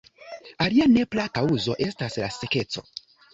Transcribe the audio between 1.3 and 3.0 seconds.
kaŭzo estas la sekeco.